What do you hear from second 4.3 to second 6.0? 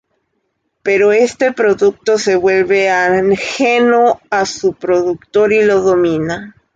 a su productor y lo